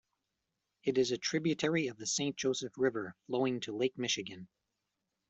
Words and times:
It 0.83 0.97
is 0.97 1.11
a 1.11 1.17
tributary 1.19 1.85
of 1.85 1.99
the 1.99 2.07
Saint 2.07 2.35
Joseph 2.35 2.73
River, 2.75 3.13
flowing 3.27 3.59
to 3.59 3.77
Lake 3.77 3.99
Michigan. 3.99 4.47